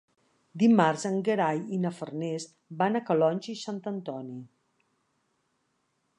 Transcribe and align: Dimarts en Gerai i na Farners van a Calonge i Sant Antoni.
Dimarts 0.61 1.03
en 1.09 1.19
Gerai 1.27 1.61
i 1.77 1.79
na 1.85 1.91
Farners 1.97 2.47
van 2.81 3.01
a 3.01 3.03
Calonge 3.11 3.53
i 3.55 3.59
Sant 3.67 3.81
Antoni. 3.93 4.43